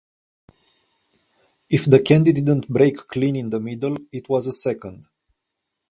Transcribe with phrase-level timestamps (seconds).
[1.69, 5.05] If the candy didn't break clean in the middle, it was a second.